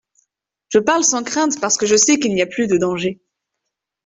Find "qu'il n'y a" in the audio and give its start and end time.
2.17-2.47